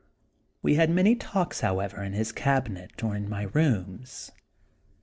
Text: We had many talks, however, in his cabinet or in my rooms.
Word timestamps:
We 0.63 0.73
had 0.77 0.89
many 0.89 1.13
talks, 1.13 1.59
however, 1.61 2.01
in 2.01 2.13
his 2.13 2.31
cabinet 2.31 3.03
or 3.03 3.15
in 3.15 3.29
my 3.29 3.43
rooms. 3.53 4.31